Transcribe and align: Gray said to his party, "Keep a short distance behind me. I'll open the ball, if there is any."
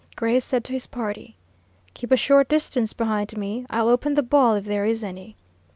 Gray 0.15 0.39
said 0.39 0.63
to 0.63 0.73
his 0.73 0.87
party, 0.87 1.35
"Keep 1.93 2.09
a 2.11 2.17
short 2.17 2.49
distance 2.49 2.91
behind 2.91 3.37
me. 3.37 3.67
I'll 3.69 3.87
open 3.87 4.15
the 4.15 4.23
ball, 4.23 4.55
if 4.55 4.65
there 4.65 4.83
is 4.83 5.03
any." 5.03 5.35